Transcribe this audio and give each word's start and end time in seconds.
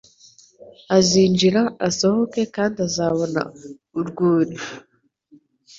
azinjira 0.97 1.61
asohoke 1.87 2.41
kandi 2.55 2.77
azabona 2.87 3.41
urwuri." 3.99 4.55